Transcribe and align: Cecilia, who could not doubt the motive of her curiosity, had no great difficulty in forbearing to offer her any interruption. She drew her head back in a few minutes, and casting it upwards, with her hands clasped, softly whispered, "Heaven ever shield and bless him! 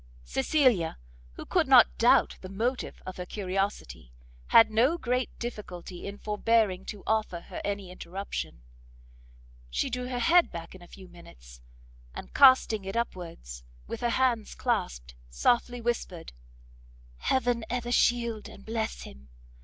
Cecilia, 0.23 0.97
who 1.33 1.45
could 1.45 1.67
not 1.67 1.95
doubt 1.99 2.37
the 2.41 2.49
motive 2.49 3.03
of 3.05 3.17
her 3.17 3.25
curiosity, 3.27 4.11
had 4.47 4.71
no 4.71 4.97
great 4.97 5.29
difficulty 5.37 6.07
in 6.07 6.17
forbearing 6.17 6.85
to 6.85 7.03
offer 7.05 7.39
her 7.41 7.61
any 7.63 7.91
interruption. 7.91 8.63
She 9.69 9.91
drew 9.91 10.07
her 10.07 10.17
head 10.17 10.51
back 10.51 10.73
in 10.73 10.81
a 10.81 10.87
few 10.87 11.07
minutes, 11.07 11.61
and 12.15 12.33
casting 12.33 12.83
it 12.83 12.97
upwards, 12.97 13.63
with 13.85 14.01
her 14.01 14.09
hands 14.09 14.55
clasped, 14.55 15.13
softly 15.29 15.79
whispered, 15.79 16.33
"Heaven 17.17 17.63
ever 17.69 17.91
shield 17.91 18.49
and 18.49 18.65
bless 18.65 19.03
him! 19.03 19.29